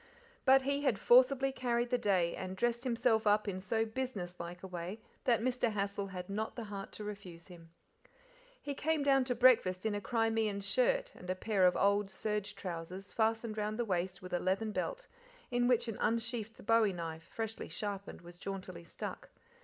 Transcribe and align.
But 0.45 0.63
he 0.63 0.81
had 0.81 0.97
forcibly 0.97 1.51
carried 1.51 1.91
the 1.91 1.97
day, 1.99 2.35
and 2.35 2.57
dressed 2.57 2.85
himself 2.85 3.27
up 3.27 3.47
in 3.47 3.59
so 3.61 3.85
business 3.85 4.39
like 4.39 4.63
a 4.63 4.67
way 4.67 4.99
that 5.25 5.41
Mr. 5.43 5.73
Hassel 5.73 6.07
had 6.07 6.27
not 6.27 6.55
the 6.55 6.63
heart 6.63 6.91
to 6.93 7.03
refuse 7.03 7.49
him. 7.49 7.69
He 8.59 8.73
came 8.73 9.03
down 9.03 9.25
to 9.25 9.35
breakfast 9.35 9.85
in 9.85 9.93
a 9.93 10.01
Crimean 10.01 10.61
shirt 10.61 11.13
and 11.13 11.29
a 11.29 11.35
pair 11.35 11.67
of 11.67 11.77
old, 11.77 12.09
serge 12.09 12.55
trousers 12.55 13.13
fastened 13.13 13.59
round 13.59 13.77
the 13.77 13.85
waist 13.85 14.23
with 14.23 14.33
a 14.33 14.39
leathern 14.39 14.71
belt, 14.71 15.05
in 15.51 15.67
which 15.67 15.87
an 15.87 15.99
unsheathed 16.01 16.65
bowie 16.65 16.93
knife, 16.93 17.25
freshly 17.31 17.69
sharpened, 17.69 18.21
was 18.21 18.39
jauntily 18.39 18.83
stuck. 18.83 19.29